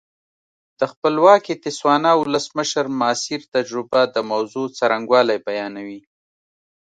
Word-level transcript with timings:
د 0.79 0.81
خپلواکې 0.91 1.53
تسوانا 1.65 2.11
ولسمشر 2.17 2.85
ماسیر 3.01 3.41
تجربه 3.55 4.01
د 4.15 4.17
موضوع 4.31 4.65
څرنګوالی 4.77 5.37
بیانوي. 5.47 5.99